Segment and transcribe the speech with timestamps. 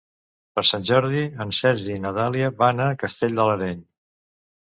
[0.59, 3.79] Per Sant Jordi en Sergi i na Dàlia van a Castell de l'Areny.